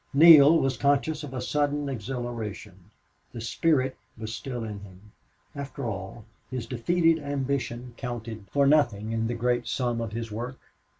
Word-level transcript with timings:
Neale 0.15 0.57
was 0.57 0.77
conscious 0.77 1.21
of 1.21 1.31
a 1.31 1.39
sudden 1.39 1.87
exhilaration. 1.87 2.89
The 3.33 3.39
spirit 3.41 3.95
was 4.17 4.33
still 4.33 4.63
in 4.63 4.79
him. 4.79 5.11
After 5.55 5.85
all, 5.85 6.25
his 6.49 6.65
defeated 6.65 7.19
ambition 7.23 7.93
counted 7.97 8.45
for 8.49 8.65
nothing 8.65 9.11
in 9.11 9.27
the 9.27 9.35
great 9.35 9.67
sum 9.67 10.01
of 10.01 10.15
this 10.15 10.31
work. 10.31 10.57